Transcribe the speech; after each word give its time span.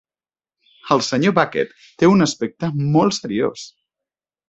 El 0.95 1.03
senyor 1.09 1.35
Bucket 1.41 1.77
té 2.01 2.11
un 2.17 2.29
aspecte 2.29 2.73
molt 2.97 3.21
seriós. 3.23 3.71